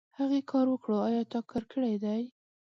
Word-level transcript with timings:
هغې 0.19 0.39
کار 0.51 0.65
وکړو 0.69 0.97
ايا 1.07 1.21
تا 1.31 1.39
کار 1.51 1.63
کړی 1.71 1.95
دی؟ 2.03 2.21